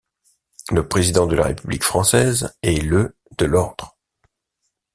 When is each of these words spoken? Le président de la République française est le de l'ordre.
Le 0.71 0.87
président 0.87 1.27
de 1.27 1.35
la 1.35 1.43
République 1.43 1.83
française 1.83 2.55
est 2.63 2.81
le 2.83 3.15
de 3.37 3.45
l'ordre. 3.45 3.95